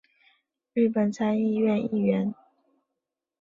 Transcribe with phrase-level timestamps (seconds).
[0.73, 2.33] 日本参议院议员。